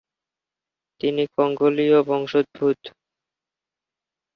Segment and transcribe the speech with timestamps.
[1.01, 2.79] তিনি কঙ্গোলীয় বংশোদ্ভূত।